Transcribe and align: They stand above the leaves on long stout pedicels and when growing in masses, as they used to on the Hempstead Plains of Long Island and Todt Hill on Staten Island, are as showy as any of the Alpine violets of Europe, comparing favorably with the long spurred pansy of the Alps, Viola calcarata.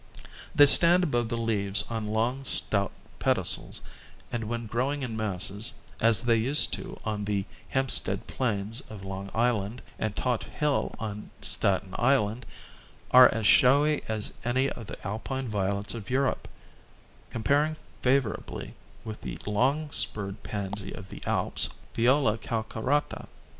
They 0.55 0.65
stand 0.65 1.03
above 1.03 1.29
the 1.29 1.37
leaves 1.37 1.83
on 1.87 2.07
long 2.07 2.43
stout 2.43 2.91
pedicels 3.19 3.81
and 4.31 4.45
when 4.49 4.65
growing 4.65 5.03
in 5.03 5.15
masses, 5.15 5.75
as 5.99 6.23
they 6.23 6.37
used 6.37 6.73
to 6.73 6.99
on 7.05 7.25
the 7.25 7.45
Hempstead 7.69 8.25
Plains 8.25 8.81
of 8.89 9.03
Long 9.05 9.29
Island 9.35 9.83
and 9.99 10.15
Todt 10.15 10.45
Hill 10.45 10.95
on 10.97 11.29
Staten 11.39 11.93
Island, 11.99 12.47
are 13.11 13.31
as 13.31 13.45
showy 13.45 14.01
as 14.07 14.33
any 14.43 14.71
of 14.71 14.87
the 14.87 14.97
Alpine 15.05 15.47
violets 15.47 15.93
of 15.93 16.09
Europe, 16.09 16.47
comparing 17.29 17.77
favorably 18.01 18.73
with 19.05 19.21
the 19.21 19.37
long 19.45 19.91
spurred 19.91 20.41
pansy 20.41 20.91
of 20.91 21.09
the 21.09 21.21
Alps, 21.27 21.69
Viola 21.93 22.39
calcarata. 22.39 23.27